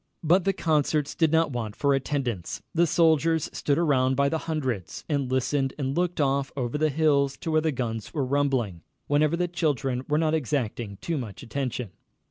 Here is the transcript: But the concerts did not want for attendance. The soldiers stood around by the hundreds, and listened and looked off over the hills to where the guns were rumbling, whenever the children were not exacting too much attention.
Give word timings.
But 0.23 0.45
the 0.45 0.51
concerts 0.53 1.13
did 1.13 1.31
not 1.31 1.51
want 1.51 1.75
for 1.75 1.93
attendance. 1.93 2.63
The 2.73 2.87
soldiers 2.87 3.51
stood 3.53 3.77
around 3.77 4.15
by 4.15 4.29
the 4.29 4.39
hundreds, 4.49 5.05
and 5.07 5.31
listened 5.31 5.75
and 5.77 5.95
looked 5.95 6.19
off 6.19 6.51
over 6.57 6.75
the 6.75 6.89
hills 6.89 7.37
to 7.37 7.51
where 7.51 7.61
the 7.61 7.71
guns 7.71 8.11
were 8.11 8.25
rumbling, 8.25 8.81
whenever 9.05 9.37
the 9.37 9.47
children 9.47 10.03
were 10.09 10.17
not 10.17 10.33
exacting 10.33 10.97
too 11.01 11.19
much 11.19 11.43
attention. 11.43 11.91